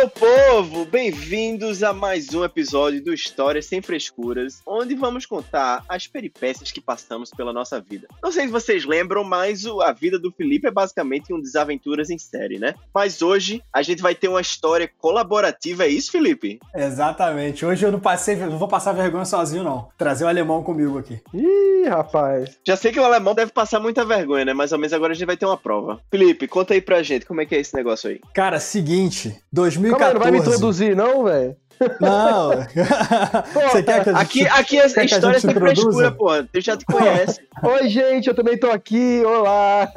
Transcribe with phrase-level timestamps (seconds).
[0.00, 0.49] Meu povo!
[0.60, 6.82] Bem-vindos a mais um episódio do Histórias Sem Frescuras, onde vamos contar as peripécias que
[6.82, 8.06] passamos pela nossa vida.
[8.22, 12.18] Não sei se vocês lembram, mas a vida do Felipe é basicamente um desaventuras em
[12.18, 12.74] série, né?
[12.94, 16.60] Mas hoje a gente vai ter uma história colaborativa, é isso, Felipe?
[16.74, 17.64] Exatamente.
[17.64, 19.88] Hoje eu não passei, não vou passar vergonha sozinho, não.
[19.96, 21.22] Trazer o alemão comigo aqui.
[21.32, 22.58] Ih, rapaz.
[22.66, 24.52] Já sei que o alemão deve passar muita vergonha, né?
[24.52, 25.98] Mais ou menos agora a gente vai ter uma prova.
[26.10, 28.20] Felipe, conta aí pra gente como é que é esse negócio aí.
[28.34, 29.90] Cara, seguinte, 2014.
[29.90, 31.56] Calma aí, não vai me introduzir, não, velho?
[32.00, 32.50] Não.
[33.70, 36.28] Você quer que a gente, aqui, aqui é a história sem frescura, pô.
[36.52, 37.40] Tu já te conhece.
[37.62, 39.22] Oi, gente, eu também tô aqui.
[39.24, 39.90] Olá.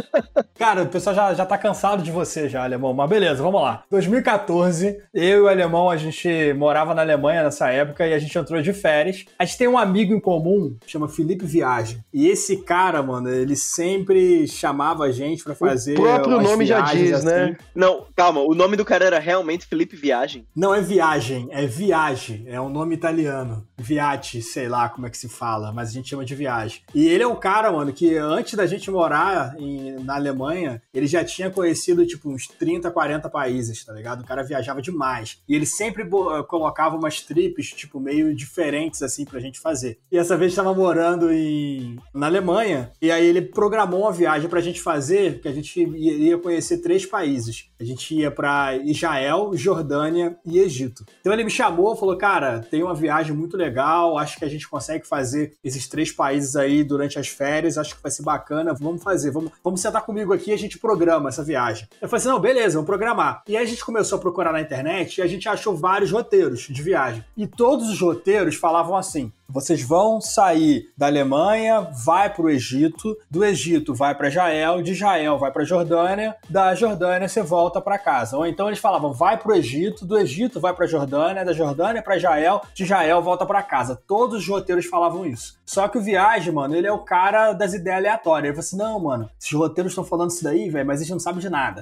[0.58, 2.94] Cara, o pessoal já, já tá cansado de você já, alemão.
[2.94, 3.82] Mas beleza, vamos lá.
[3.90, 8.36] 2014, eu e o alemão, a gente morava na Alemanha nessa época e a gente
[8.36, 9.24] entrou de férias.
[9.38, 12.02] A gente tem um amigo em comum, chama Felipe Viagem.
[12.12, 15.98] E esse cara, mano, ele sempre chamava a gente para fazer.
[15.98, 17.26] O próprio nome já diz, assim.
[17.26, 17.56] né?
[17.74, 20.46] Não, calma, o nome do cara era realmente Felipe Viagem.
[20.56, 23.66] Não é Viagem viagem, é viagem, é um nome italiano.
[23.76, 26.82] Viate, sei lá como é que se fala, mas a gente chama de viagem.
[26.94, 31.06] E ele é um cara, mano, que antes da gente morar em, na Alemanha, ele
[31.06, 34.22] já tinha conhecido, tipo, uns 30, 40 países, tá ligado?
[34.22, 35.38] O cara viajava demais.
[35.48, 36.08] E ele sempre
[36.48, 39.98] colocava umas trips, tipo, meio diferentes, assim, pra gente fazer.
[40.10, 44.60] E essa vez estava morando em, na Alemanha, e aí ele programou uma viagem pra
[44.60, 47.68] gente fazer, que a gente iria conhecer três países.
[47.78, 51.04] A gente ia para Israel, Jordânia e Egito.
[51.20, 54.68] Então ele me chamou, falou: Cara, tem uma viagem muito legal, acho que a gente
[54.68, 59.02] consegue fazer esses três países aí durante as férias, acho que vai ser bacana, vamos
[59.02, 61.88] fazer, vamos, vamos sentar comigo aqui e a gente programa essa viagem.
[62.00, 63.42] Eu falei assim: Não, beleza, vamos programar.
[63.48, 66.66] E aí a gente começou a procurar na internet e a gente achou vários roteiros
[66.70, 67.24] de viagem.
[67.36, 73.16] E todos os roteiros falavam assim: vocês vão sair da Alemanha, vai para o Egito,
[73.30, 77.98] do Egito vai para Israel, de Israel vai para Jordânia, da Jordânia você volta para
[77.98, 78.36] casa.
[78.36, 82.02] Ou então eles falavam, vai para o Egito, do Egito vai para Jordânia, da Jordânia
[82.02, 84.00] para Israel, de Israel volta para casa.
[84.06, 85.58] Todos os roteiros falavam isso.
[85.64, 88.44] Só que o Viagem, mano, ele é o cara das ideias aleatórias.
[88.44, 91.12] Ele falou assim, não, mano, esses roteiros estão falando isso daí, velho, mas a gente
[91.12, 91.80] não sabe de nada.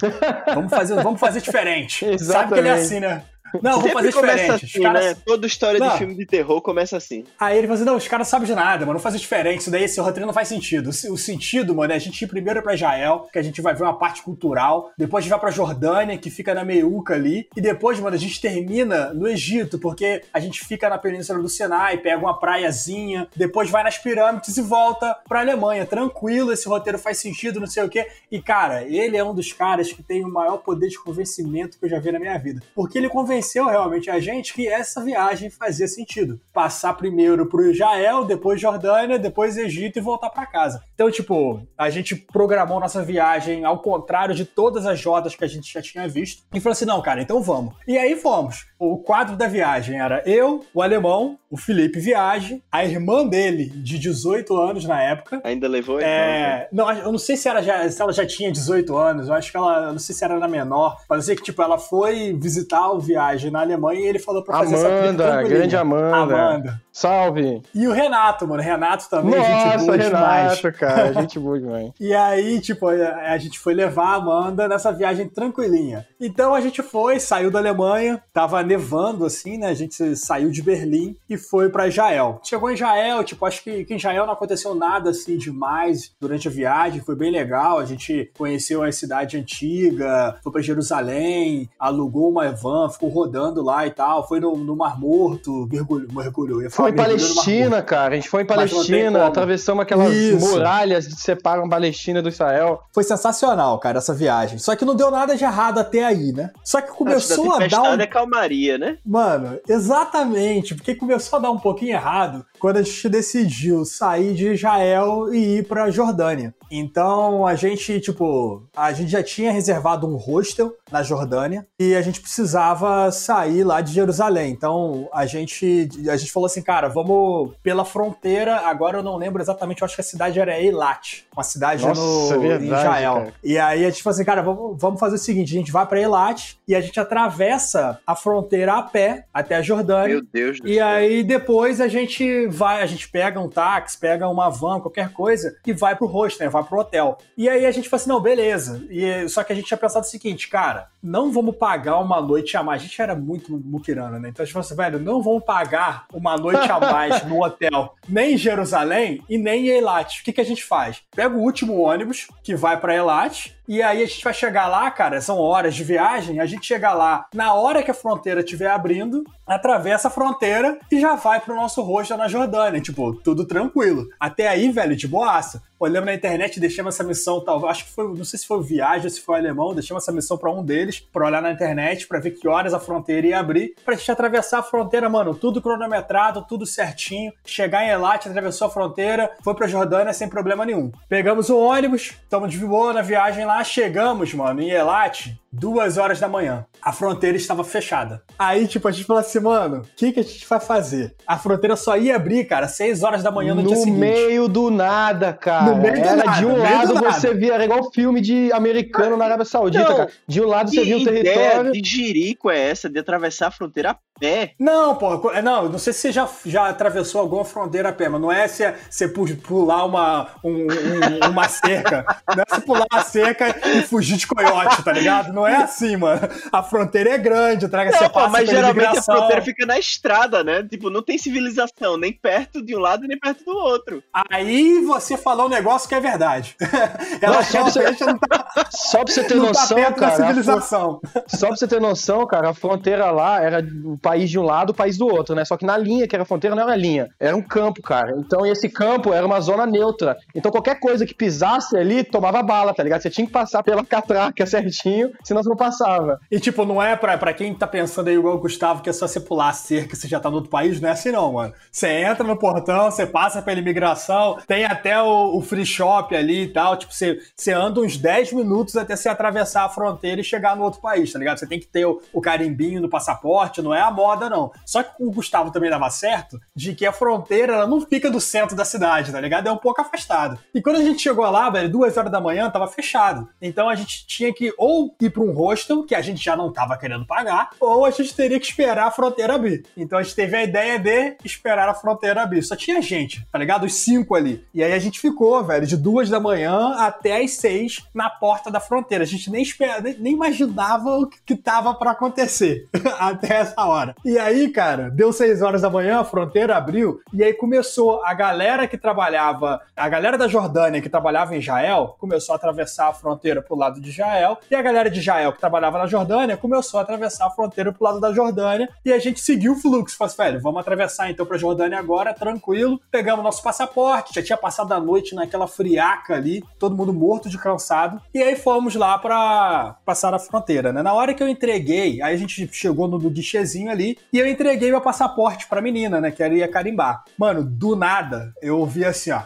[0.54, 2.06] Vamos fazer, vamos fazer diferente.
[2.18, 3.24] sabe que ele é assim, né?
[3.62, 4.64] Não, vou fazer diferente.
[4.64, 5.04] Assim, caras...
[5.04, 5.16] né?
[5.24, 5.90] Toda história não.
[5.90, 7.24] de filme de terror começa assim.
[7.38, 9.60] Aí ele falou assim: não, os caras sabem de nada, mano, vamos fazer diferente.
[9.60, 10.90] Isso daí, esse roteiro não faz sentido.
[10.90, 13.82] O, sentido, mano, é a gente ir primeiro pra Israel, que a gente vai ver
[13.82, 14.92] uma parte cultural.
[14.96, 17.48] Depois a gente vai pra Jordânia, que fica na meiuca ali.
[17.56, 21.48] E depois, mano, a gente termina no Egito, porque a gente fica na Península do
[21.48, 25.86] Sinai, pega uma praiazinha, depois vai nas pirâmides e volta pra Alemanha.
[25.86, 28.06] Tranquilo, esse roteiro faz sentido, não sei o quê.
[28.30, 31.84] E, cara, ele é um dos caras que tem o maior poder de convencimento que
[31.84, 32.62] eu já vi na minha vida.
[32.74, 36.40] Porque ele convenceu convenceu realmente a gente que essa viagem fazia sentido.
[36.52, 40.82] Passar primeiro pro Israel, depois Jordânia, depois Egito e voltar para casa.
[40.94, 45.48] Então, tipo, a gente programou nossa viagem ao contrário de todas as rodas que a
[45.48, 47.74] gente já tinha visto e falou assim: não, cara, então vamos.
[47.86, 48.66] E aí fomos.
[48.78, 53.98] O quadro da viagem era eu, o alemão, o Felipe Viagem, a irmã dele, de
[53.98, 55.40] 18 anos na época.
[55.44, 56.68] Ainda levou é...
[56.72, 59.50] Não, eu não sei se, era já, se ela já tinha 18 anos, eu acho
[59.50, 60.96] que ela, não sei se era na menor.
[61.08, 64.58] Mas eu que, tipo, ela foi visitar o Viagem na Alemanha e ele falou pra
[64.58, 66.16] fazer Amanda, essa grande Amanda.
[66.16, 66.80] Amanda.
[66.92, 67.60] Salve!
[67.74, 68.62] E o Renato, mano.
[68.62, 70.76] Renato também, Nossa, gente boa Renato, demais.
[70.76, 71.90] cara, gente boa demais.
[71.98, 76.06] e aí, tipo, a, a gente foi levar a Amanda nessa viagem tranquilinha.
[76.20, 79.68] Então a gente foi, saiu da Alemanha, tava nevando assim, né?
[79.68, 82.40] A gente saiu de Berlim e foi para Israel.
[82.44, 86.46] Chegou em Israel, tipo, acho que, que em Israel não aconteceu nada assim demais durante
[86.46, 87.78] a viagem, foi bem legal.
[87.78, 93.86] A gente conheceu a cidade antiga, foi para Jerusalém, alugou uma van, ficou rodando lá
[93.86, 96.70] e tal, foi no, no Mar Morto, mergulhou, mergulhou.
[96.70, 98.12] Foi em Palestina, cara.
[98.12, 100.46] A gente foi em Palestina, atravessamos aquelas Isso.
[100.46, 102.82] muralhas que separam Palestina do Israel.
[102.92, 104.58] Foi sensacional, cara, essa viagem.
[104.58, 106.50] Só que não deu nada de errado até aí, né?
[106.64, 108.00] Só que começou a dar um...
[108.00, 108.98] é calmaria, né?
[109.04, 114.54] Mano, exatamente, porque começou a dar um pouquinho errado quando a gente decidiu sair de
[114.54, 116.54] Israel e ir pra Jordânia.
[116.70, 122.00] Então a gente, tipo, a gente já tinha reservado um hostel na Jordânia e a
[122.00, 124.50] gente precisava sair lá de Jerusalém.
[124.50, 128.56] Então a gente, a gente falou assim, cara, vamos pela fronteira.
[128.60, 132.00] Agora eu não lembro exatamente, eu acho que a cidade era Eilat, uma cidade Nossa,
[132.00, 133.14] no, é verdade, Israel.
[133.14, 133.34] Cara.
[133.44, 135.86] E aí a gente falou assim, cara, vamos, vamos fazer o seguinte: a gente vai
[135.86, 140.16] para Eilat e a gente atravessa a fronteira a pé até a Jordânia.
[140.16, 140.86] Meu Deus do E céu.
[140.86, 145.56] aí depois a gente vai, a gente pega um táxi, pega uma van, qualquer coisa
[145.66, 146.50] e vai pro hostel, né?
[146.50, 147.18] vai pro hotel.
[147.36, 148.86] E aí a gente falou assim, não, beleza.
[148.88, 152.56] E, só que a gente tinha pensado o seguinte, cara, não vamos pagar uma noite
[152.56, 152.80] a mais.
[152.80, 154.30] A gente era muito muquirana, né?
[154.30, 157.94] Então a gente falou assim, velho, não vamos pagar uma noite a mais no hotel,
[158.08, 160.20] nem em Jerusalém e nem em Eilat.
[160.20, 161.02] O que, que a gente faz?
[161.14, 164.90] Pega o último ônibus que vai para Eilat E aí a gente vai chegar lá,
[164.90, 168.70] cara, são horas de viagem, a gente chega lá na hora que a fronteira estiver
[168.70, 172.80] abrindo, atravessa a fronteira e já vai pro nosso rosto na Jordânia.
[172.80, 174.08] Tipo, tudo tranquilo.
[174.18, 175.62] Até aí, velho, de boaça.
[175.84, 179.04] Olhamos na internet, deixamos essa missão, tal, acho que foi, não sei se foi Viagem
[179.04, 182.18] ou se foi Alemão, deixamos essa missão para um deles, para olhar na internet, para
[182.18, 186.42] ver que horas a fronteira ia abrir, pra gente atravessar a fronteira, mano, tudo cronometrado,
[186.48, 190.90] tudo certinho, chegar em Elat, atravessou a fronteira, foi pra Jordânia sem problema nenhum.
[191.06, 196.18] Pegamos o ônibus, estamos de boa na viagem lá, chegamos, mano, em Elat, duas horas
[196.18, 196.66] da manhã.
[196.82, 198.22] A fronteira estava fechada.
[198.38, 201.14] Aí, tipo, a gente falou assim, mano, o que, que a gente vai fazer?
[201.26, 203.94] A fronteira só ia abrir, cara, seis horas da manhã no, no dia seguinte.
[203.94, 205.70] No meio do nada, cara.
[205.70, 209.16] No meio do era nada, de um lado você via, era igual filme de americano
[209.16, 210.10] na Arábia Saudita, não, cara.
[210.26, 211.72] De um lado você via o território.
[211.72, 214.52] de jirico é essa de atravessar a fronteira a pé?
[214.58, 218.08] Não, pô, é, não, não sei se você já, já atravessou alguma fronteira a pé,
[218.08, 222.04] mas não é se você pular uma, um, um, uma cerca.
[222.34, 225.32] Não é você pular a cerca e fugir de coiote, tá ligado?
[225.32, 226.20] Não é assim, mano.
[226.52, 230.62] A fronteira é grande, traga não, passa mas geralmente a fronteira fica na estrada, né?
[230.62, 234.02] Tipo, não tem civilização, nem perto de um lado nem perto do outro.
[234.12, 236.56] Aí você falou um negócio que é verdade.
[237.20, 240.16] Ela não, só, pra você, não tá, só pra você ter tá noção, tá cara.
[240.16, 241.00] Civilização.
[241.28, 244.70] Só pra você ter noção, cara, a fronteira lá era o país de um lado,
[244.70, 245.44] o país do outro, né?
[245.44, 248.14] Só que na linha, que era a fronteira, não era linha, era um campo, cara.
[248.18, 250.16] Então esse campo era uma zona neutra.
[250.34, 253.02] Então qualquer coisa que pisasse ali tomava bala, tá ligado?
[253.02, 256.20] Você tinha que passar pela catraca certinho, senão você não passava.
[256.30, 258.92] E tipo, não é pra, pra quem tá pensando aí igual o Gustavo, que é
[258.92, 261.32] só você pular a cerca você já tá no outro país, não é assim não,
[261.32, 261.52] mano.
[261.70, 266.44] Você entra no portão, você passa pela imigração, tem até o, o free shop ali
[266.44, 266.76] e tal.
[266.76, 270.62] Tipo, você, você anda uns 10 minutos até você atravessar a fronteira e chegar no
[270.62, 271.38] outro país, tá ligado?
[271.38, 274.52] Você tem que ter o, o carimbinho no passaporte, não é a moda, não.
[274.64, 278.20] Só que o Gustavo também dava certo de que a fronteira ela não fica do
[278.20, 279.48] centro da cidade, tá ligado?
[279.48, 280.38] É um pouco afastado.
[280.54, 283.28] E quando a gente chegou lá, velho, duas horas da manhã, tava fechado.
[283.40, 286.52] Então a gente tinha que ou ir pra um hostel, que a gente já não
[286.52, 289.64] tava querendo pagar, ou a gente teria que esperar a fronteira abrir.
[289.76, 292.42] Então a gente teve a ideia de esperar a fronteira abrir.
[292.42, 293.64] Só tinha gente, tá ligado?
[293.64, 294.44] Os cinco ali.
[294.52, 298.50] E aí a gente ficou, velho, de duas da manhã até as seis na porta
[298.50, 299.04] da fronteira.
[299.04, 303.94] A gente nem, espera, nem, nem imaginava o que tava para acontecer até essa hora.
[304.04, 308.12] E aí, cara, deu seis horas da manhã, a fronteira abriu, e aí começou a
[308.14, 312.92] galera que trabalhava, a galera da Jordânia que trabalhava em Israel, começou a atravessar a
[312.92, 316.80] fronteira pro lado de Israel, e a galera de Israel que trabalhava na Jordânia começou
[316.80, 319.96] a atravessar a fronteira pro lado da Jordânia, e a gente seguiu o fluxo.
[319.96, 322.80] Falei, assim, velho, vamos atravessar então pra Jordânia agora, tranquilo.
[322.90, 327.38] Pegamos nosso passaporte, já tinha passado a noite naquela friaca ali, todo mundo morto de
[327.38, 330.82] cansado, e aí fomos lá pra passar a fronteira, né?
[330.82, 334.26] Na hora que eu entreguei, aí a gente chegou no, no guichezinho ali, e eu
[334.26, 337.04] entreguei meu passaporte pra menina, né, que ela ia carimbar.
[337.18, 339.22] Mano, do nada, eu ouvi assim, ó,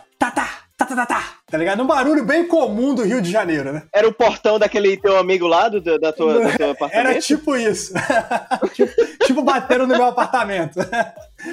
[0.89, 1.59] tá, tá, tá, tá, tá, tá.
[1.59, 1.83] Ligado?
[1.83, 3.83] Um barulho bem comum do Rio de Janeiro, né?
[3.93, 7.11] Era o portão daquele teu amigo lá do, da tua, do teu apartamento?
[7.11, 7.93] Era tipo isso.
[8.75, 8.93] tipo,
[9.25, 10.81] tipo bateram no meu apartamento.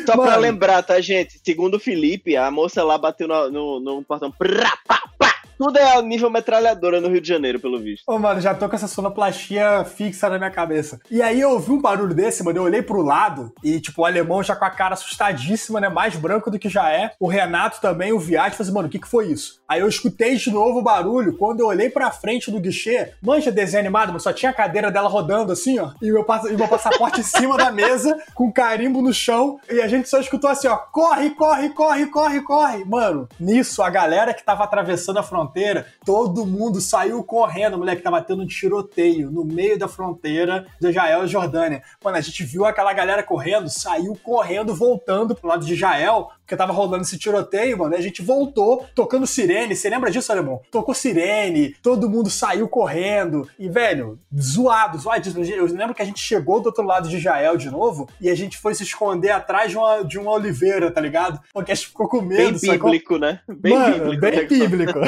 [0.05, 0.23] Só Mano.
[0.23, 1.39] pra lembrar, tá, gente?
[1.43, 4.31] Segundo o Felipe, a moça lá bateu no, no, no portão.
[4.31, 5.34] Prá, pá, pá.
[5.57, 8.03] Tudo é nível metralhadora no Rio de Janeiro, pelo visto.
[8.07, 10.99] Ô, mano, já tô com essa sonoplastia fixa na minha cabeça.
[11.09, 14.05] E aí eu ouvi um barulho desse, mano, eu olhei pro lado e, tipo, o
[14.05, 15.87] alemão já com a cara assustadíssima, né?
[15.87, 17.11] Mais branco do que já é.
[17.19, 19.61] O Renato também, o Viagem, falou assim, mano, o que que foi isso?
[19.67, 21.37] Aí eu escutei de novo o barulho.
[21.37, 24.91] Quando eu olhei pra frente do guichê, mancha desenho animado, mas só tinha a cadeira
[24.91, 25.91] dela rodando assim, ó.
[26.01, 29.59] E meu, e meu passaporte em cima da mesa, com carimbo no chão.
[29.69, 32.85] E a gente só escutou assim, ó, corre, corre, corre, corre, corre.
[32.85, 38.01] Mano, nisso, a galera que tava atravessando a fronteira fronteira, todo mundo saiu correndo, moleque,
[38.01, 41.83] tava tendo um tiroteio no meio da fronteira de Israel e Jordânia.
[42.03, 46.55] Mano, a gente viu aquela galera correndo, saiu correndo, voltando pro lado de Israel, porque
[46.55, 49.75] tava rolando esse tiroteio, mano, e a gente voltou tocando sirene.
[49.75, 50.61] Você lembra disso, Alemão?
[50.69, 53.49] Tocou sirene, todo mundo saiu correndo.
[53.57, 55.27] E, velho, zoado, zoado.
[55.49, 58.35] Eu lembro que a gente chegou do outro lado de Israel de novo e a
[58.35, 61.39] gente foi se esconder atrás de uma, de uma oliveira, tá ligado?
[61.51, 62.59] Porque a gente ficou com medo.
[62.59, 63.39] Bem bíblico, né?
[63.47, 64.21] Bem mano, bíblico.
[64.21, 64.43] Bem né?
[64.43, 64.99] bíblico.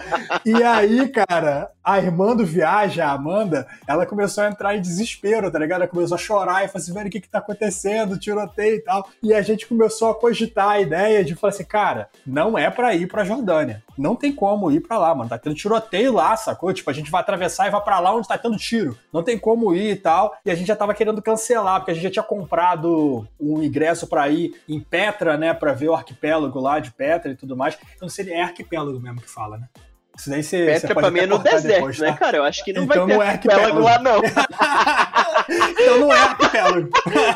[0.46, 5.48] e aí, cara, a irmã do Viagem, a Amanda, ela começou a entrar em desespero,
[5.52, 5.82] tá ligado?
[5.82, 8.18] Ela começou a chorar e falou assim, velho, o que que tá acontecendo?
[8.18, 9.08] Tiroteio e tal.
[9.22, 13.06] E a gente começou a cogitar ideia de falar assim, cara, não é para ir
[13.06, 13.84] pra Jordânia.
[13.96, 15.30] Não tem como ir para lá, mano.
[15.30, 16.72] Tá tendo tiroteio lá, sacou?
[16.72, 18.98] Tipo, a gente vai atravessar e vai para lá onde tá tendo tiro.
[19.12, 20.36] Não tem como ir e tal.
[20.44, 24.08] E a gente já tava querendo cancelar, porque a gente já tinha comprado um ingresso
[24.08, 27.74] para ir em Petra, né, para ver o arquipélago lá de Petra e tudo mais.
[27.74, 29.68] Eu não sei, é arquipélago mesmo que fala, né?
[30.18, 32.16] Isso daí você, Petra você pra mim é no deserto, depois, né, tá?
[32.16, 32.36] cara?
[32.38, 34.22] Eu acho que não então vai ter não é arquipélago lá, não.
[35.48, 36.88] então não é arquipélago.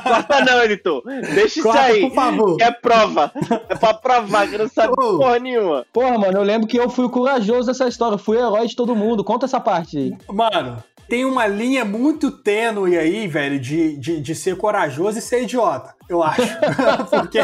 [0.03, 1.03] Corta não, editor.
[1.35, 2.01] Deixa Corta, isso aí.
[2.01, 2.57] por favor.
[2.57, 3.33] Que é prova.
[3.69, 5.19] É pra provar que não sabe Ô.
[5.19, 5.87] porra nenhuma.
[5.93, 8.15] Porra, mano, eu lembro que eu fui o corajoso dessa história.
[8.15, 9.23] Eu fui o herói de todo mundo.
[9.23, 10.17] Conta essa parte aí.
[10.29, 15.43] Mano, tem uma linha muito tênue aí, velho, de, de, de ser corajoso e ser
[15.43, 16.43] idiota, eu acho.
[17.11, 17.39] porque,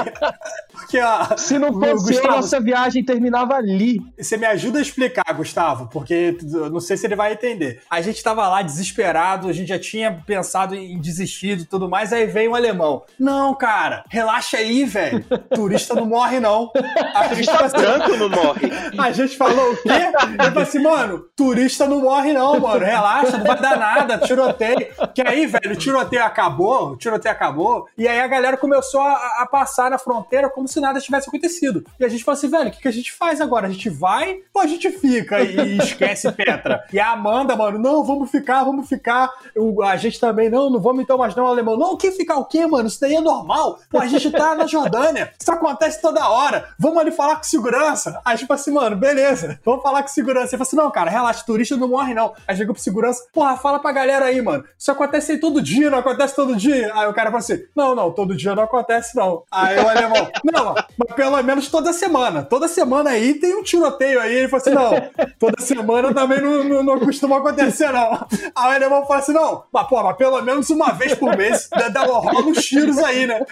[0.73, 4.00] porque ó, Se não fosse eu, Gustavo, nossa viagem terminava ali.
[4.18, 7.82] Você me ajuda a explicar, Gustavo, porque eu não sei se ele vai entender.
[7.90, 12.12] A gente tava lá desesperado, a gente já tinha pensado em desistir e tudo mais,
[12.12, 13.02] aí veio um alemão.
[13.18, 15.25] Não, cara, relaxa aí, velho.
[15.54, 16.70] Turista não morre, não.
[17.14, 18.70] A gente, Turista branco não morre.
[18.99, 19.88] a gente falou o quê?
[19.88, 22.85] Ele falou assim, mano, turista não morre, não, mano.
[22.85, 24.88] Relaxa, não vai dar nada, tiroteio.
[25.14, 29.42] Que aí, velho, o tiroteio acabou, o tiroteio acabou, e aí a galera começou a,
[29.42, 31.84] a passar na fronteira como se nada tivesse acontecido.
[31.98, 33.66] E a gente falou assim, velho, o que, que a gente faz agora?
[33.66, 36.84] A gente vai ou a gente fica e, esquece Petra?
[36.92, 39.30] E a Amanda, mano, não, vamos ficar, vamos ficar.
[39.56, 41.76] O- a gente também, não, não vamos então mais não, alemão.
[41.76, 42.88] Não, que ficar o quê, mano?
[42.88, 43.78] Isso daí é normal.
[43.90, 45.32] Pô, a gente tá na Jordânia.
[45.40, 46.68] Isso acontece toda hora.
[46.78, 48.20] Vamos ali falar com segurança.
[48.25, 49.58] Aí, tipo assim, mano, beleza.
[49.64, 50.54] Vamos falar com segurança.
[50.54, 52.32] Ele falou assim, não, cara, relaxa, turista não morre, não.
[52.46, 54.64] Aí chegou pro segurança, porra, fala pra galera aí, mano.
[54.78, 56.92] Isso acontece aí todo dia, não acontece todo dia.
[56.94, 59.42] Aí o cara falou assim, não, não, todo dia não acontece, não.
[59.50, 62.42] Aí o alemão, não, mas pelo menos toda semana.
[62.42, 64.34] Toda semana aí tem um tiroteio aí.
[64.34, 68.26] Ele falou assim, não, toda semana também não, não, não costuma acontecer, não.
[68.54, 71.68] Aí o alemão falou assim, não, mas, pô, mas pelo menos uma vez por mês
[71.70, 73.44] dá, dá, rola uns tiros aí, né?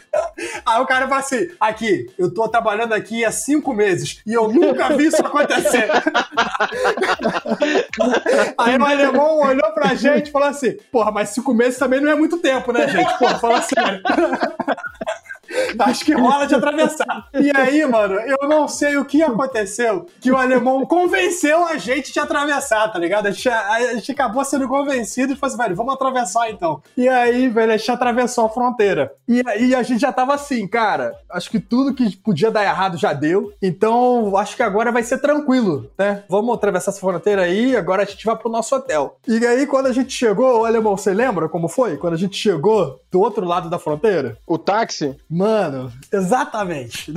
[0.65, 4.49] Aí o cara fala assim, aqui, eu tô trabalhando aqui há cinco meses e eu
[4.49, 5.89] nunca vi isso acontecer.
[8.59, 12.11] Aí o alemão olhou pra gente e falou assim: Porra, mas cinco meses também não
[12.11, 13.19] é muito tempo, né, gente?
[13.19, 14.03] Porra, fala sério.
[15.79, 17.29] Acho que rola de atravessar.
[17.35, 22.13] E aí, mano, eu não sei o que aconteceu que o alemão convenceu a gente
[22.13, 23.27] de atravessar, tá ligado?
[23.27, 26.83] A gente, a gente acabou sendo convencido e falou assim, velho, vamos atravessar então.
[26.97, 29.13] E aí, velho, a gente atravessou a fronteira.
[29.29, 32.97] E aí a gente já tava assim, cara, acho que tudo que podia dar errado
[32.97, 33.53] já deu.
[33.63, 36.25] Então, acho que agora vai ser tranquilo, né?
[36.29, 39.19] Vamos atravessar essa fronteira aí, agora a gente vai pro nosso hotel.
[39.27, 41.97] E aí, quando a gente chegou, o alemão, você lembra como foi?
[41.97, 44.37] Quando a gente chegou do outro lado da fronteira?
[44.47, 45.17] O táxi?
[45.31, 45.54] Mano,
[46.13, 47.13] exatamente.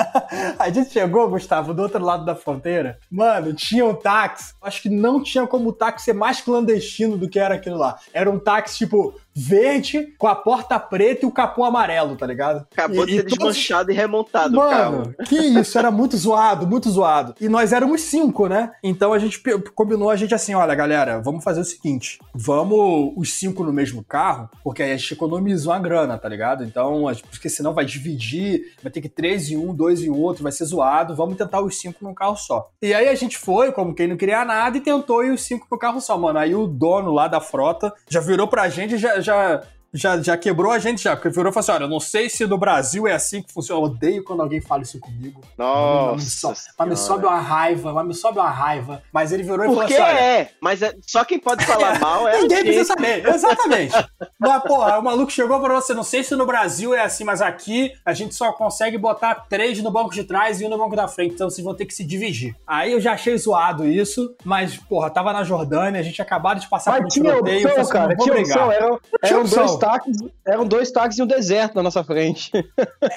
[0.58, 2.98] a gente chegou, Gustavo, do outro lado da fronteira.
[3.10, 4.54] Mano, tinha um táxi.
[4.62, 7.98] Acho que não tinha como o táxi ser mais clandestino do que era aquilo lá.
[8.12, 12.66] Era um táxi, tipo, verde, com a porta preta e o capô amarelo, tá ligado?
[12.72, 14.54] Acabou de ser todos- desmanchado e remontado.
[14.54, 17.34] Mano, que isso, era muito zoado, muito zoado.
[17.40, 18.72] E nós éramos cinco, né?
[18.82, 19.42] Então a gente
[19.74, 24.04] combinou a gente assim, olha, galera, vamos fazer o seguinte, vamos os cinco no mesmo
[24.04, 26.64] carro, porque aí a gente economiza uma grana, tá ligado?
[26.64, 30.52] Então, porque senão vai dividir, vai ter que três em um, dois em outro, vai
[30.52, 32.70] ser zoado, vamos tentar os cinco num carro só.
[32.80, 35.66] E aí a gente foi, como quem não queria nada, e tentou ir os cinco
[35.70, 36.38] no carro só, mano.
[36.38, 39.20] Aí o dono lá da frota já virou pra gente e já...
[39.22, 39.62] já
[39.92, 42.28] já, já quebrou a gente já, porque virou e falou assim: olha, eu não sei
[42.28, 43.80] se no Brasil é assim que funciona.
[43.80, 45.40] Eu odeio quando alguém fala isso comigo.
[45.56, 46.54] Mas me, Nossa.
[46.54, 49.02] so- mas me sobe uma raiva, mas me sobe uma raiva.
[49.12, 51.98] Mas ele virou e falou Porque assim: olha, é, mas é- só quem pode falar
[52.00, 53.94] mal é Ninguém precisa saber, exatamente.
[54.38, 57.40] Mas, porra, o maluco chegou pra você, não sei se no Brasil é assim, mas
[57.42, 60.96] aqui a gente só consegue botar três no banco de trás e um no banco
[60.96, 62.54] da frente, então vocês vão ter que se dividir.
[62.66, 66.68] Aí eu já achei zoado isso, mas, porra, tava na Jordânia, a gente acabado de
[66.68, 68.16] passar por um Mas tinha tiroteio, opção, assim, cara.
[68.16, 68.58] Tinha brigar.
[68.58, 68.72] opção.
[68.72, 69.66] Eram, Tinha eram opção.
[69.66, 72.50] dois táxis, eram dois táxis e um deserto na nossa frente.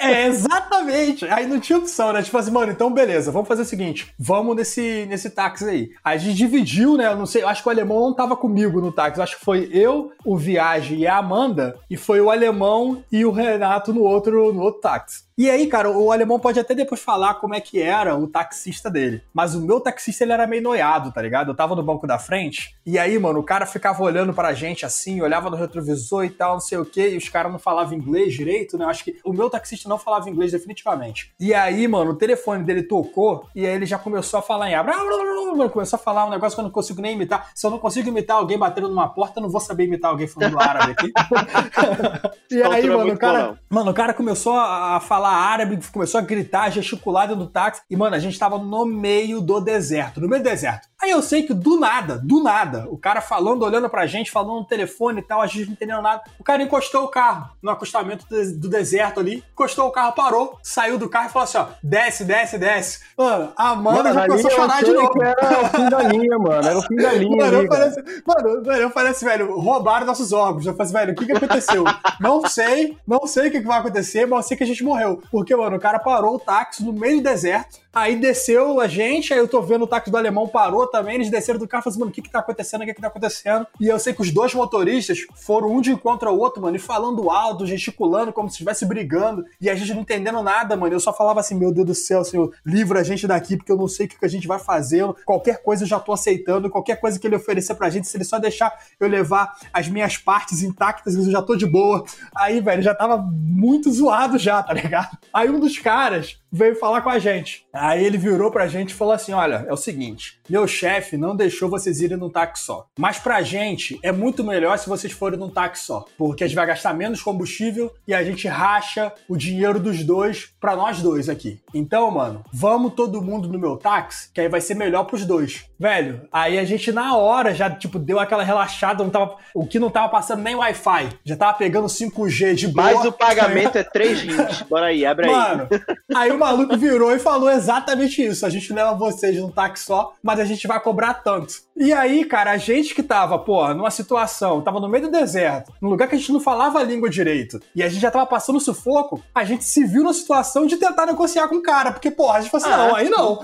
[0.02, 1.26] É, exatamente.
[1.26, 2.22] Aí não tinha opção, né?
[2.22, 5.90] Tipo assim, mano, então beleza, vamos fazer o seguinte: vamos nesse, nesse táxi aí.
[6.04, 7.08] Aí a gente dividiu, né?
[7.08, 9.22] Eu não sei, eu acho que o alemão não tava comigo no táxi.
[9.22, 13.32] Acho que foi eu, o Viagem e a Amanda, e foi o alemão e o
[13.32, 15.25] Renato no outro, no outro táxi.
[15.38, 18.90] E aí, cara, o alemão pode até depois falar como é que era o taxista
[18.90, 19.22] dele.
[19.34, 21.52] Mas o meu taxista, ele era meio noiado, tá ligado?
[21.52, 24.86] Eu tava no banco da frente, e aí, mano, o cara ficava olhando pra gente
[24.86, 27.98] assim, olhava no retrovisor e tal, não sei o quê, e os caras não falavam
[27.98, 28.86] inglês direito, né?
[28.86, 31.34] Eu acho que o meu taxista não falava inglês definitivamente.
[31.38, 34.76] E aí, mano, o telefone dele tocou, e aí ele já começou a falar em...
[35.72, 37.50] Começou a falar um negócio que eu não consigo nem imitar.
[37.56, 40.28] Se eu não consigo imitar alguém batendo numa porta, eu não vou saber imitar alguém
[40.28, 41.08] falando árabe aqui.
[42.52, 43.60] e Cultura aí, mano, muito o cara...
[43.70, 47.82] Mano, o cara começou a a falar árabe, começou a gritar, gesticular dentro do táxi.
[47.90, 50.88] E, mano, a gente tava no meio do deserto, no meio do deserto.
[51.02, 54.60] Aí eu sei que do nada, do nada, o cara falando, olhando pra gente, falando
[54.60, 56.24] no telefone e tal, a gente não entendendo nada.
[56.40, 60.98] O cara encostou o carro no acostamento do, deserto ali, encostou o carro, parou, saiu
[60.98, 63.00] do carro e falou assim: ó, desce, desce, desce.
[63.18, 65.24] Mano, a Amanda já ali começou a chorar de novo.
[65.24, 66.68] Era o fim da linha, mano.
[66.68, 67.46] Era o fim da linha.
[67.46, 70.66] Mano, ali, eu falei assim, mano, mano, eu falei assim, velho, roubaram nossos órgãos.
[70.66, 71.84] Eu falei assim, velho, o que que aconteceu?
[72.20, 74.84] não sei, não sei o que que vai acontecer, mas eu sei que a gente
[74.84, 75.15] morreu.
[75.32, 77.80] Porque, mano, o cara parou o táxi no meio do deserto.
[77.96, 81.30] Aí desceu a gente, aí eu tô vendo o táxi do alemão parou também, eles
[81.30, 83.00] desceram do carro e falaram assim, mano, o que que tá acontecendo, o que que
[83.00, 83.66] tá acontecendo?
[83.80, 86.80] E eu sei que os dois motoristas foram um de encontro ao outro, mano, e
[86.80, 90.94] falando alto, gesticulando, como se estivesse brigando, e a gente não entendendo nada, mano.
[90.94, 93.78] Eu só falava assim, meu Deus do céu, Senhor, livra a gente daqui, porque eu
[93.78, 96.70] não sei o que que a gente vai fazer, qualquer coisa eu já tô aceitando,
[96.70, 100.18] qualquer coisa que ele oferecer pra gente, se ele só deixar eu levar as minhas
[100.18, 102.04] partes intactas, eu já tô de boa.
[102.36, 105.18] Aí, velho, já tava muito zoado já, tá ligado?
[105.34, 107.66] Aí um dos caras veio falar com a gente.
[107.86, 111.36] Aí ele virou pra gente e falou assim: olha, é o seguinte, meu chefe não
[111.36, 112.88] deixou vocês irem num táxi só.
[112.98, 116.04] Mas pra gente é muito melhor se vocês forem num táxi só.
[116.18, 120.50] Porque a gente vai gastar menos combustível e a gente racha o dinheiro dos dois
[120.60, 121.60] pra nós dois aqui.
[121.76, 125.66] Então, mano, vamos todo mundo no meu táxi, que aí vai ser melhor pros dois.
[125.80, 129.78] Velho, aí a gente na hora já, tipo, deu aquela relaxada, não tava, o que
[129.78, 131.10] não tava passando nem Wi-Fi.
[131.24, 132.94] Já tava pegando 5G de boa.
[132.94, 134.62] Mas o pagamento é 3 rins.
[134.64, 135.32] Bora aí, abre aí.
[135.32, 135.68] Mano,
[136.16, 137.75] aí o maluco virou e falou exatamente
[138.22, 138.46] isso.
[138.46, 141.54] A gente leva vocês num táxi só, mas a gente vai cobrar tanto.
[141.76, 145.74] E aí, cara, a gente que tava, pô, numa situação, tava no meio do deserto,
[145.82, 148.26] num lugar que a gente não falava a língua direito, e a gente já tava
[148.26, 152.10] passando sufoco, a gente se viu na situação de tentar negociar com o cara, porque,
[152.10, 153.40] pô, a gente falou assim, Ah, não, aí não.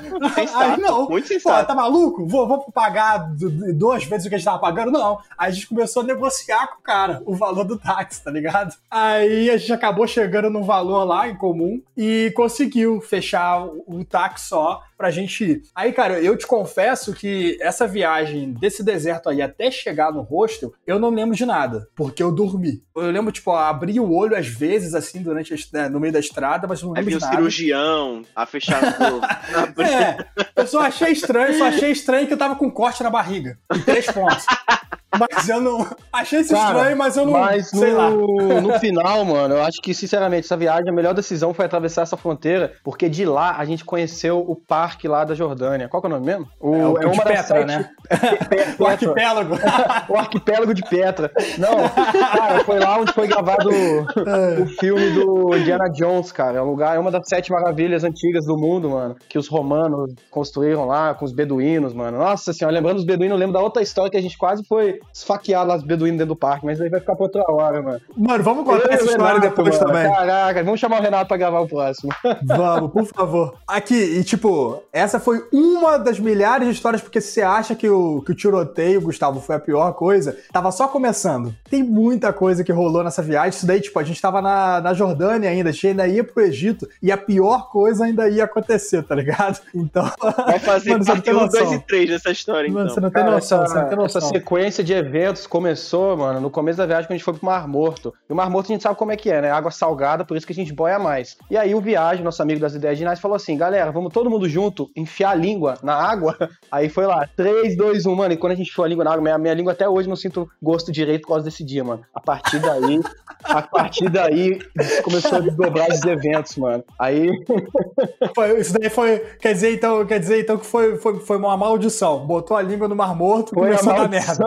[0.56, 1.10] aí não.
[1.10, 1.68] muito Pô, sensato.
[1.68, 2.26] tá maluco?
[2.26, 4.92] Vou, vou pagar du- du- duas vezes o que a gente tava pagando?
[4.92, 5.20] Não.
[5.38, 8.76] Aí a gente começou a negociar com o cara o valor do táxi, tá ligado?
[8.90, 14.04] Aí a gente acabou chegando num valor lá em comum e conseguiu fechar o, o
[14.22, 15.62] táxi só pra gente ir.
[15.76, 20.74] Aí, cara, eu te confesso que essa viagem desse deserto aí até chegar no hostel,
[20.86, 22.84] eu não lembro de nada, porque eu dormi.
[22.96, 26.20] Eu lembro, tipo, abrir o olho às vezes, assim, durante a, né, no meio da
[26.20, 27.36] estrada, mas não Aí lembro vinha de nada.
[27.36, 29.22] cirurgião a fechar o.
[29.82, 30.18] É,
[30.56, 33.58] eu só achei estranho, só achei estranho que eu tava com corte na barriga.
[33.74, 34.46] Em três pontos.
[35.20, 35.86] Mas eu não.
[36.12, 37.34] Achei isso Cara, estranho, mas eu não.
[37.34, 38.10] Mas sei lá.
[38.10, 42.16] no, final, mano, eu acho que, sinceramente, essa viagem, a melhor decisão foi atravessar essa
[42.16, 45.90] fronteira, porque de lá a gente conheceu o parque lá da Jordânia.
[45.90, 46.48] Qual que é o nome mesmo?
[46.62, 47.90] É o de das Petra, sete- né?
[48.80, 49.56] O arquipélago.
[50.10, 51.32] o arquipélago de Petra.
[51.58, 56.58] Não, cara, foi lá onde foi gravado o filme do Indiana Jones, cara.
[56.60, 59.16] É um lugar, é uma das sete maravilhas antigas do mundo, mano.
[59.30, 62.18] Que os romanos construíram lá com os beduínos, mano.
[62.18, 65.00] Nossa senhora, lembrando os beduínos, eu lembro da outra história que a gente quase foi
[65.14, 68.02] esfaqueado lá dos beduínos dentro do parque, mas aí vai ficar pra outra hora, mano.
[68.18, 69.88] Mano, vamos contar Eu essa história Renato, depois mano.
[69.88, 70.12] também.
[70.14, 72.12] Caraca, vamos chamar o Renato pra gravar o próximo.
[72.44, 73.56] Vamos, por favor.
[73.68, 77.90] Aqui, e tipo, essa foi uma das milhares de histórias, porque se você acha que
[77.90, 81.54] o, que o tiroteio, Gustavo, foi a pior coisa, tava só começando.
[81.70, 83.50] Tem muita coisa que rolou nessa viagem.
[83.50, 86.44] Isso daí, tipo, a gente tava na, na Jordânia ainda, a gente ainda ia pro
[86.44, 89.60] Egito, e a pior coisa ainda ia acontecer, tá ligado?
[89.74, 90.10] Então.
[90.46, 91.74] Vai fazer Mano, parte tem 1, 2 noção.
[91.74, 92.94] e 3 dessa história, Mano, então.
[92.96, 94.30] você não tem Cara, noção, essa, você não tem essa noção.
[94.30, 97.68] sequência de eventos começou, mano, no começo da viagem quando a gente foi pro Mar
[97.68, 98.14] Morto.
[98.30, 99.52] E o Mar Morto a gente sabe como é que é, né?
[99.52, 101.38] Água salgada, por isso que a gente boia mais.
[101.50, 104.48] E aí o Viagem, nosso amigo das ideias ginais, falou assim, galera, vamos todo mundo
[104.48, 106.36] junto enfiar a língua na água.
[106.72, 108.34] Aí foi lá, 3, 2, 1, mano.
[108.34, 110.16] E quando a gente enfiou a língua na água, minha, minha língua até hoje não
[110.16, 112.04] sinto gosto direito por causa desse dia, mano.
[112.14, 113.00] A partir daí,
[113.44, 114.60] a partir daí
[115.04, 116.84] começou a desdobrar os eventos, mano.
[116.98, 117.30] Aí
[118.36, 119.20] Foi- isso daí foi.
[119.40, 122.26] Quer dizer, então, quer dizer, então que foi, foi, foi uma maldição.
[122.26, 124.46] Botou a língua no mar morto e começou a dar merda.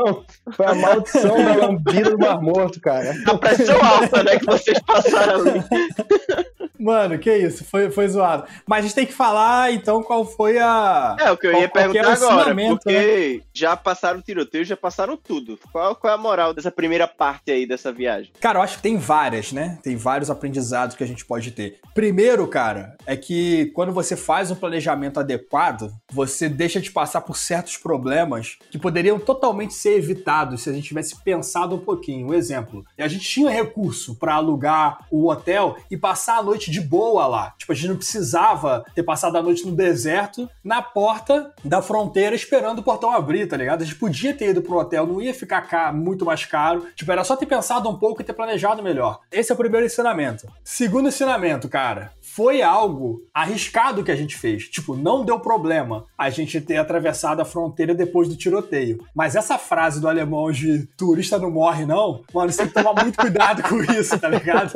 [0.52, 3.14] Foi a maldição da lambida do Mar Morto, cara.
[3.26, 5.64] A pressão alta, né, que vocês passaram ali.
[6.84, 8.44] Mano, que isso, foi, foi zoado.
[8.66, 11.16] Mas a gente tem que falar, então, qual foi a.
[11.18, 12.76] É, o que eu qual- ia perguntar agora, ensinamento, né?
[12.76, 15.58] porque já passaram o tiroteio, já passaram tudo.
[15.72, 18.30] Qual, qual é a moral dessa primeira parte aí dessa viagem?
[18.38, 19.78] Cara, eu acho que tem várias, né?
[19.82, 21.78] Tem vários aprendizados que a gente pode ter.
[21.94, 27.36] Primeiro, cara, é que quando você faz um planejamento adequado, você deixa de passar por
[27.38, 32.28] certos problemas que poderiam totalmente ser evitados se a gente tivesse pensado um pouquinho.
[32.28, 36.80] Um exemplo, a gente tinha recurso para alugar o hotel e passar a noite de
[36.80, 37.54] boa lá.
[37.58, 42.34] Tipo, a gente não precisava ter passado a noite no deserto, na porta da fronteira,
[42.34, 43.82] esperando o portão abrir, tá ligado?
[43.82, 46.86] A gente podia ter ido pro hotel, não ia ficar ca- muito mais caro.
[46.96, 49.20] Tipo, era só ter pensado um pouco e ter planejado melhor.
[49.30, 50.46] Esse é o primeiro ensinamento.
[50.64, 54.64] Segundo ensinamento, cara, foi algo arriscado que a gente fez.
[54.64, 59.04] Tipo, não deu problema a gente ter atravessado a fronteira depois do tiroteio.
[59.14, 63.00] Mas essa frase do alemão de turista não morre, não, mano, você tem que tomar
[63.00, 64.72] muito cuidado com isso, tá ligado?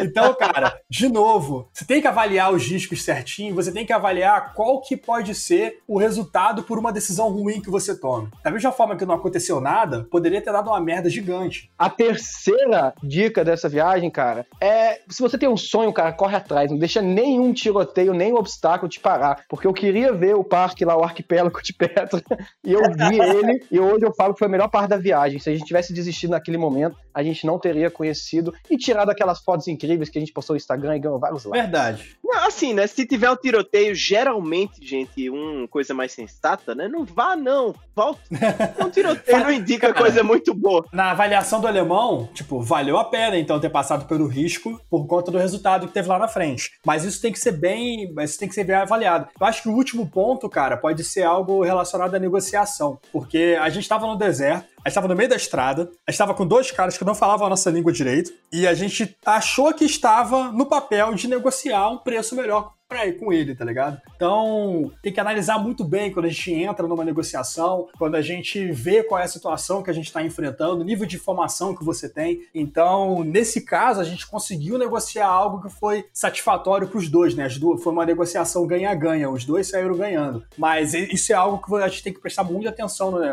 [0.00, 4.54] Então, cara, de novo, você tem que avaliar os riscos certinho, você tem que avaliar
[4.54, 8.28] qual que pode ser o resultado por uma decisão ruim que você tome.
[8.42, 11.70] Da mesma forma que não aconteceu nada, poderia ter dado uma merda gigante.
[11.78, 16.70] A terceira dica dessa viagem, cara, é se você tem um sonho, cara, corre atrás,
[16.70, 19.44] não deixa nenhum tiroteio, nem obstáculo te parar.
[19.48, 22.22] Porque eu queria ver o parque lá, o arquipélago de Petra,
[22.64, 25.38] e eu vi ele, e hoje eu falo que foi a melhor parte da viagem.
[25.38, 29.40] Se a gente tivesse desistido naquele momento, a gente não teria conhecido e tirado aquelas
[29.40, 31.62] fotos incríveis que a gente postou no Instagram e ganhou vários likes.
[31.62, 32.16] Verdade.
[32.22, 32.86] Não, assim, né?
[32.86, 36.88] Se tiver um tiroteio, geralmente, gente, uma coisa mais sensata, né?
[36.88, 37.74] Não vá, não.
[37.94, 38.20] Volta.
[38.78, 40.84] Um tiroteio não indica coisa muito boa.
[40.92, 45.30] Na avaliação do alemão, tipo, valeu a pena então ter passado pelo risco por conta
[45.30, 46.70] do resultado que teve lá na frente.
[46.84, 49.28] Mas isso tem que ser bem, isso tem que ser bem avaliado.
[49.40, 53.68] Eu acho que o último ponto, cara, pode ser algo relacionado à negociação, porque a
[53.68, 56.46] gente estava no deserto, a gente estava no meio da estrada, a gente estava com
[56.46, 60.52] dois caras que não falavam a nossa língua direito, e a gente achou que estava
[60.52, 62.75] no papel de negociar um preço melhor
[63.18, 64.00] com ele, tá ligado?
[64.14, 68.70] Então, tem que analisar muito bem quando a gente entra numa negociação, quando a gente
[68.72, 71.84] vê qual é a situação que a gente está enfrentando, o nível de informação que
[71.84, 72.42] você tem.
[72.54, 77.44] Então, nesse caso, a gente conseguiu negociar algo que foi satisfatório para os dois, né?
[77.44, 80.44] As duas, foi uma negociação ganha-ganha, os dois saíram ganhando.
[80.56, 83.32] Mas isso é algo que a gente tem que prestar muita atenção né,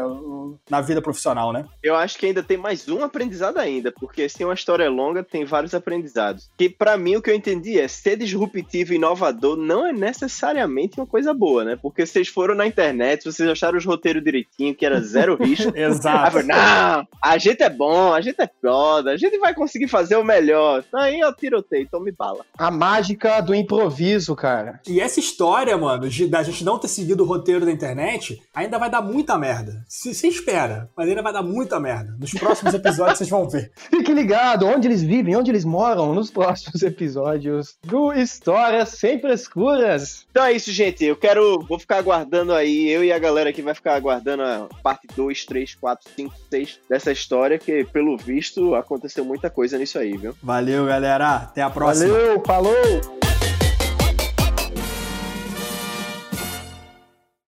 [0.70, 1.66] na vida profissional, né?
[1.82, 5.46] Eu acho que ainda tem mais um aprendizado ainda, porque se uma história longa, tem
[5.46, 6.50] vários aprendizados.
[6.58, 11.00] Que para mim o que eu entendi é ser disruptivo e inovador não é necessariamente
[11.00, 11.78] uma coisa boa, né?
[11.80, 15.72] Porque vocês foram na internet, vocês acharam os roteiros direitinho, que era zero risco.
[15.78, 16.38] Exato.
[16.38, 20.16] Aí, não, a gente é bom, a gente é foda, a gente vai conseguir fazer
[20.16, 20.84] o melhor.
[20.94, 22.46] Aí eu tiroteio, tome bala.
[22.58, 24.80] A mágica do improviso, cara.
[24.88, 28.80] E essa história, mano, de, da gente não ter seguido o roteiro da internet, ainda
[28.80, 29.84] vai dar muita merda.
[29.88, 32.16] Se, se espera, mas ainda vai dar muita merda.
[32.20, 33.72] Nos próximos episódios vocês vão ver.
[33.92, 40.26] Fique ligado, onde eles vivem, onde eles moram, nos próximos episódios do História Sempre Escuras.
[40.32, 41.04] Então é isso, gente.
[41.04, 41.60] Eu quero.
[41.68, 42.90] Vou ficar aguardando aí.
[42.90, 46.80] Eu e a galera aqui vai ficar aguardando a parte 2, 3, 4, 5, 6
[46.90, 50.36] dessa história, que pelo visto aconteceu muita coisa nisso aí, viu?
[50.42, 51.36] Valeu, galera.
[51.36, 52.14] Até a próxima.
[52.14, 52.74] Valeu, falou!